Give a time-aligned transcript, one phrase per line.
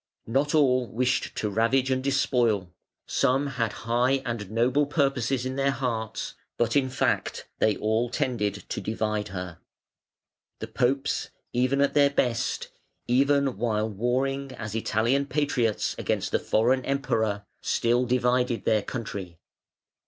[0.25, 2.73] Not all wished to ravage and despoil;
[3.05, 8.55] some had high and noble purposes in their hearts, but, in fact, they all tended
[8.69, 9.59] to divide her.
[10.57, 12.69] The Popes even at their best,
[13.07, 19.37] even while warring as Italian patriots against the foreign Emperor, still divided their country.